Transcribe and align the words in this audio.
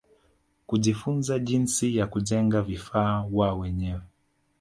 Kujifunza 0.67 1.39
jinsi 1.39 1.97
ya 1.97 2.07
kujenga 2.07 2.61
vifaa 2.61 3.25
wao 3.31 3.59
wenyewe 3.59 4.01